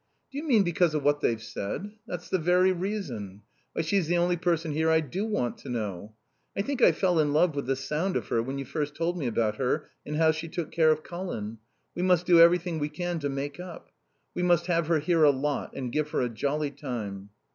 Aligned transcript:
"Do 0.31 0.39
you 0.39 0.43
mean 0.45 0.63
because 0.63 0.95
of 0.95 1.03
what 1.03 1.19
they've 1.21 1.39
said? 1.39 1.91
That's 2.07 2.27
the 2.27 2.39
very 2.39 2.71
reason. 2.71 3.43
Why, 3.73 3.83
she's 3.83 4.07
the 4.07 4.17
only 4.17 4.35
person 4.35 4.71
here 4.71 4.89
I 4.89 4.99
do 4.99 5.27
want 5.27 5.59
to 5.59 5.69
know. 5.69 6.15
I 6.57 6.63
think 6.63 6.81
I 6.81 6.91
fell 6.91 7.19
in 7.19 7.33
love 7.33 7.55
with 7.55 7.67
the 7.67 7.75
sound 7.75 8.15
of 8.17 8.29
her 8.29 8.41
when 8.41 8.57
you 8.57 8.65
first 8.65 8.95
told 8.95 9.15
me 9.15 9.27
about 9.27 9.57
her 9.57 9.91
and 10.03 10.15
how 10.15 10.31
she 10.31 10.47
took 10.47 10.71
care 10.71 10.89
of 10.89 11.03
Colin. 11.03 11.59
We 11.93 12.01
must 12.01 12.25
do 12.25 12.39
everything 12.39 12.79
we 12.79 12.89
can 12.89 13.19
to 13.19 13.29
make 13.29 13.59
up. 13.59 13.91
We 14.33 14.41
must 14.41 14.65
have 14.65 14.87
her 14.87 14.97
here 14.97 15.21
a 15.23 15.29
lot 15.29 15.75
and 15.75 15.91
give 15.91 16.09
her 16.09 16.21
a 16.21 16.29
jolly 16.29 16.71
time." 16.71 17.29